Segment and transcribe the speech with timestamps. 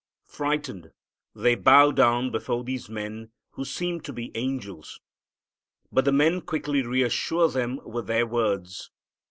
[0.25, 0.93] Frightened,
[1.35, 4.99] they bow down before these men, who seem to be angels.
[5.91, 8.89] But the men quickly reassure them with their words.